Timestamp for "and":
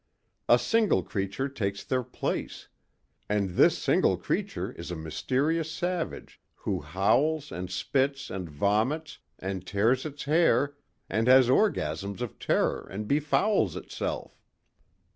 3.29-3.51, 7.51-7.69, 8.31-8.49, 9.37-9.63, 11.07-11.27, 12.89-13.07